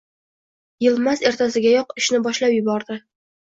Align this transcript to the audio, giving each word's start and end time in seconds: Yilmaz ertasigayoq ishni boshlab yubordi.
Yilmaz 0.85 1.21
ertasigayoq 1.31 1.93
ishni 2.03 2.23
boshlab 2.29 2.57
yubordi. 2.57 2.99